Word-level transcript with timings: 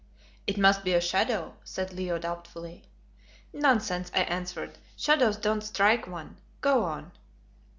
"It 0.47 0.57
must 0.57 0.83
be 0.83 0.93
a 0.93 0.99
shadow," 0.99 1.57
said 1.63 1.93
Leo 1.93 2.17
doubtfully. 2.17 2.85
"Nonsense," 3.53 4.11
I 4.15 4.21
answered, 4.23 4.79
"shadows 4.97 5.37
don't 5.37 5.61
strike 5.61 6.07
one. 6.07 6.37
Go 6.59 6.83
on." 6.85 7.11